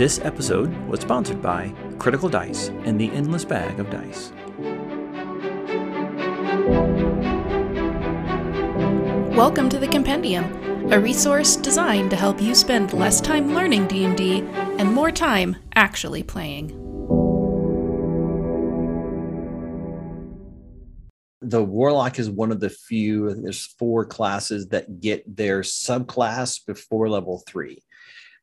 [0.00, 4.32] This episode was sponsored by Critical Dice and the Endless Bag of Dice.
[9.36, 14.40] Welcome to the Compendium, a resource designed to help you spend less time learning D&D
[14.78, 16.68] and more time actually playing.
[21.42, 27.08] the warlock is one of the few there's four classes that get their subclass before
[27.08, 27.82] level three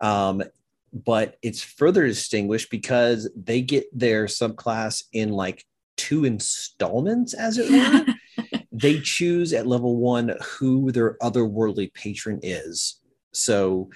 [0.00, 0.42] um,
[0.92, 5.64] but it's further distinguished because they get their subclass in like
[5.96, 8.14] two installments as it were.
[8.72, 13.00] They choose at level one who their otherworldly patron is.
[13.32, 13.90] So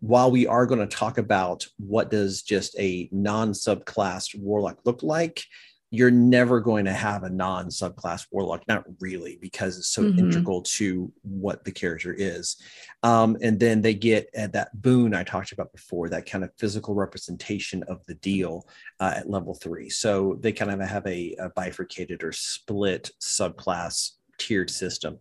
[0.00, 5.02] while we are going to talk about what does just a non subclass warlock look
[5.02, 5.42] like
[5.90, 10.18] you're never going to have a non subclass warlock, not really, because it's so mm-hmm.
[10.18, 12.56] integral to what the character is.
[13.02, 16.50] Um, and then they get at that boon I talked about before, that kind of
[16.58, 18.66] physical representation of the deal
[18.98, 19.88] uh, at level three.
[19.88, 25.18] So they kind of have a, a bifurcated or split subclass tiered system.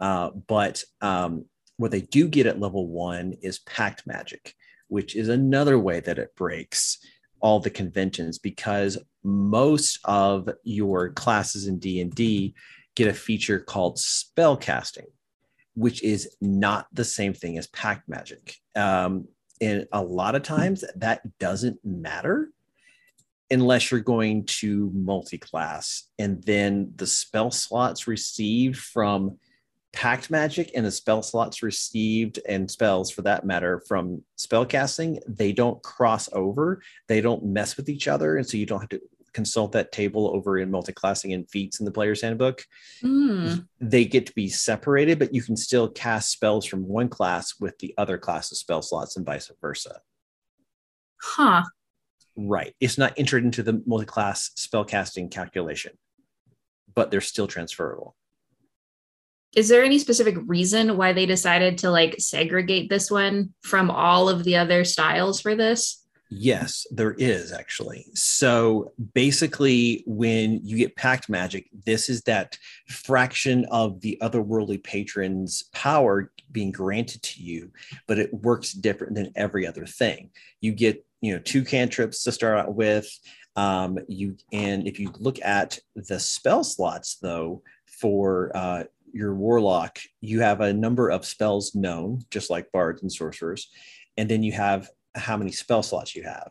[0.00, 1.44] Uh, but um,
[1.76, 4.54] what they do get at level one is pact magic,
[4.88, 6.98] which is another way that it breaks
[7.40, 12.54] all the conventions because most of your classes in D&D
[12.94, 15.06] get a feature called spell casting,
[15.74, 18.56] which is not the same thing as pact magic.
[18.74, 19.28] Um,
[19.60, 22.50] and a lot of times that doesn't matter
[23.50, 29.38] unless you're going to multi-class and then the spell slots received from
[29.92, 35.18] pact magic and the spell slots received and spells for that matter from spell casting
[35.26, 36.82] they don't cross over.
[37.06, 39.00] They don't mess with each other and so you don't have to
[39.32, 42.64] consult that table over in multi-classing and feats in the player's handbook.
[43.02, 43.66] Mm.
[43.80, 47.78] they get to be separated but you can still cast spells from one class with
[47.78, 50.00] the other class's spell slots and vice versa.
[51.20, 51.62] Huh.
[52.36, 52.74] Right.
[52.78, 55.92] It's not entered into the multi-class spell casting calculation
[56.94, 58.16] but they're still transferable
[59.54, 64.28] is there any specific reason why they decided to like segregate this one from all
[64.28, 66.04] of the other styles for this?
[66.30, 68.06] Yes, there is actually.
[68.12, 75.64] So basically, when you get pact magic, this is that fraction of the otherworldly patron's
[75.72, 77.72] power being granted to you,
[78.06, 80.30] but it works different than every other thing.
[80.60, 83.08] You get, you know, two cantrips to start out with.
[83.56, 89.98] Um, you and if you look at the spell slots, though, for uh, your warlock,
[90.20, 93.70] you have a number of spells known, just like bards and sorcerers,
[94.16, 96.50] and then you have how many spell slots you have.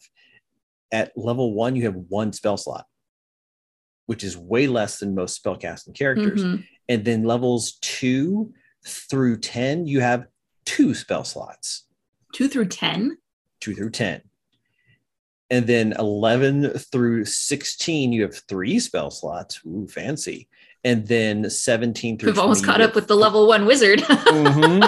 [0.92, 2.86] At level one, you have one spell slot,
[4.06, 6.44] which is way less than most spellcasting characters.
[6.44, 6.62] Mm-hmm.
[6.90, 8.54] And then levels two
[8.86, 10.28] through 10, you have
[10.66, 11.86] two spell slots.
[12.34, 13.18] Two through 10?
[13.60, 14.22] Two through 10.
[15.50, 19.62] And then 11 through 16, you have three spell slots.
[19.66, 20.48] Ooh, fancy
[20.88, 24.02] and then 17 through we've almost caught up with the level one wizard.
[24.28, 24.84] Mm-hmm.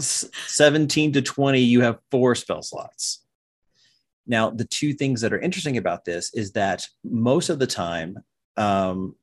[0.00, 3.24] 17 to 20 you have four spell slots.
[4.26, 8.18] Now the two things that are interesting about this is that most of the time
[8.56, 9.14] um,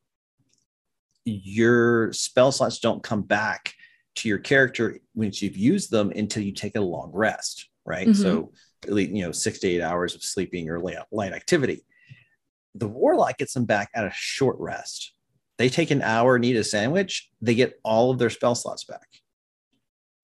[1.25, 3.73] your spell slots don't come back
[4.15, 8.07] to your character once you've used them until you take a long rest right?
[8.07, 8.21] Mm-hmm.
[8.21, 8.51] so
[8.87, 11.83] you know six to eight hours of sleeping or light activity.
[12.75, 15.13] The warlock gets them back at a short rest
[15.61, 18.83] they take an hour and eat a sandwich, they get all of their spell slots
[18.83, 19.07] back.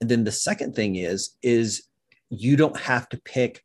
[0.01, 1.83] And then the second thing is, is
[2.31, 3.63] you don't have to pick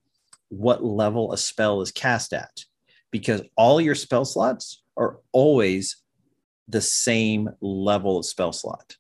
[0.51, 2.67] what level a spell is cast at
[3.11, 5.97] because all your spell slots are always
[6.69, 8.99] the same level of spell slot.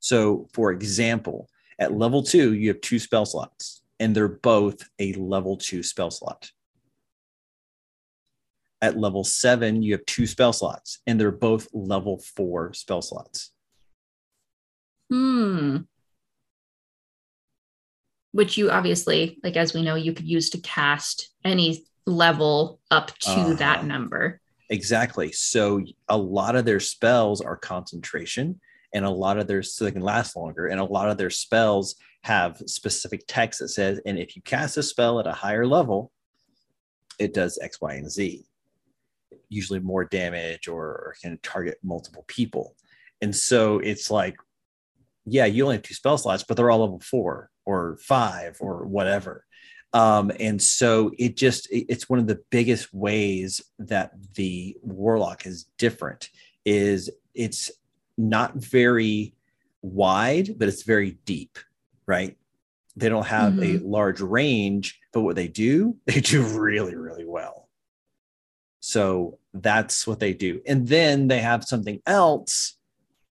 [0.00, 1.48] So, for example,
[1.78, 6.10] at level two, you have two spell slots, and they're both a level two spell
[6.10, 6.52] slot
[8.86, 13.50] at level seven, you have two spell slots, and they're both level four spell slots.
[15.10, 15.78] Hmm.
[18.30, 23.16] Which you obviously, like as we know, you could use to cast any level up
[23.18, 24.40] to uh, that number.
[24.70, 25.32] Exactly.
[25.32, 28.60] So a lot of their spells are concentration,
[28.94, 31.30] and a lot of their so they can last longer, and a lot of their
[31.30, 35.66] spells have specific text that says, and if you cast a spell at a higher
[35.66, 36.12] level,
[37.18, 38.46] it does X, Y, and Z
[39.48, 42.74] usually more damage or, can target multiple people.
[43.22, 44.36] And so it's like,
[45.24, 48.86] yeah, you only have two spell slots, but they're all level four or five or
[48.86, 49.44] whatever.
[49.92, 55.64] Um, and so it just it's one of the biggest ways that the warlock is
[55.78, 56.28] different
[56.64, 57.70] is it's
[58.18, 59.34] not very
[59.82, 61.58] wide, but it's very deep,
[62.06, 62.36] right?
[62.96, 63.86] They don't have mm-hmm.
[63.86, 67.65] a large range, but what they do, they do really, really well.
[68.86, 70.62] So that's what they do.
[70.64, 72.76] And then they have something else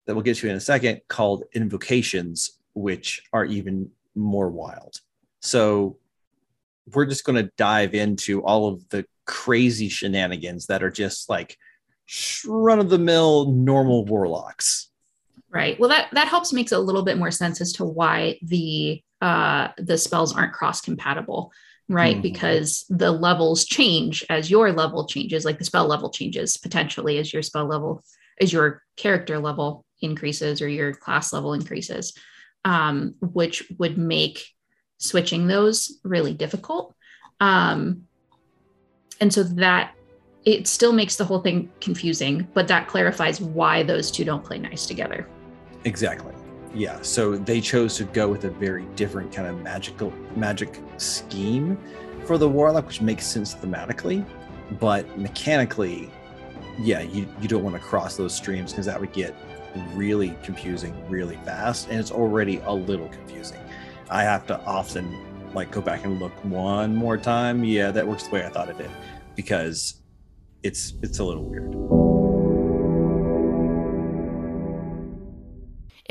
[0.08, 5.02] that we'll get to in a second called invocations, which are even more wild.
[5.42, 5.98] So
[6.92, 11.56] we're just going to dive into all of the crazy shenanigans that are just like
[12.48, 14.90] run of the mill normal warlocks.
[15.52, 15.80] Right.
[15.80, 19.70] Well, that that helps makes a little bit more sense as to why the uh,
[19.78, 21.54] the spells aren't cross compatible,
[21.88, 22.16] right?
[22.16, 22.22] Mm-hmm.
[22.22, 27.32] Because the levels change as your level changes, like the spell level changes potentially as
[27.32, 28.04] your spell level,
[28.42, 32.14] as your character level increases or your class level increases,
[32.66, 34.46] um, which would make
[34.98, 36.94] switching those really difficult.
[37.40, 38.04] Um,
[39.22, 39.96] and so that
[40.44, 44.60] it still makes the whole thing confusing, but that clarifies why those two don't play
[44.60, 45.30] nice together.
[45.86, 46.34] Exactly.
[46.74, 47.02] Yeah.
[47.02, 51.78] So they chose to go with a very different kind of magical magic scheme
[52.26, 54.26] for the warlock, which makes sense thematically,
[54.80, 56.10] but mechanically,
[56.80, 59.36] yeah, you, you don't want to cross those streams because that would get
[59.94, 63.60] really confusing really fast, and it's already a little confusing.
[64.10, 67.64] I have to often like go back and look one more time.
[67.64, 68.90] Yeah, that works the way I thought it did
[69.36, 69.96] because
[70.64, 72.03] it's it's a little weird.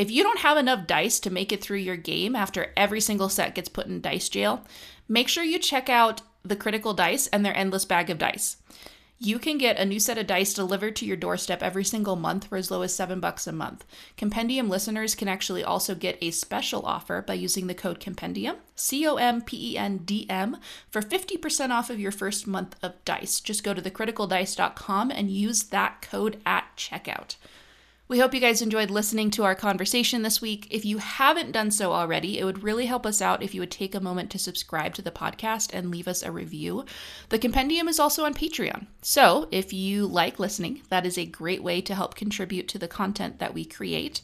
[0.02, 3.28] If you don't have enough dice to make it through your game after every single
[3.28, 4.64] set gets put in dice jail,
[5.08, 8.56] make sure you check out the Critical Dice and their endless bag of dice.
[9.20, 12.48] You can get a new set of dice delivered to your doorstep every single month
[12.48, 13.84] for as low as 7 bucks a month.
[14.16, 19.06] Compendium listeners can actually also get a special offer by using the code Compendium, C
[19.06, 20.56] O M P E N D M,
[20.90, 23.38] for 50% off of your first month of dice.
[23.38, 27.36] Just go to thecriticaldice.com and use that code at checkout.
[28.12, 30.66] We hope you guys enjoyed listening to our conversation this week.
[30.70, 33.70] If you haven't done so already, it would really help us out if you would
[33.70, 36.84] take a moment to subscribe to the podcast and leave us a review.
[37.30, 38.84] The compendium is also on Patreon.
[39.00, 42.86] So if you like listening, that is a great way to help contribute to the
[42.86, 44.20] content that we create.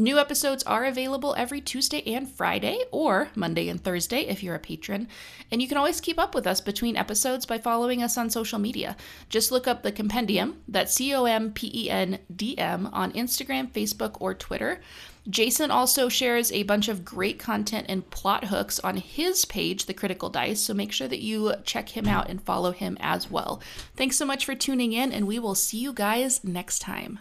[0.00, 4.58] New episodes are available every Tuesday and Friday, or Monday and Thursday if you're a
[4.58, 5.06] patron.
[5.52, 8.58] And you can always keep up with us between episodes by following us on social
[8.58, 8.96] media.
[9.28, 13.12] Just look up the compendium, that's C O M P E N D M, on
[13.12, 14.80] Instagram, Facebook, or Twitter.
[15.28, 19.92] Jason also shares a bunch of great content and plot hooks on his page, The
[19.92, 23.60] Critical Dice, so make sure that you check him out and follow him as well.
[23.96, 27.18] Thanks so much for tuning in, and we will see you guys next time.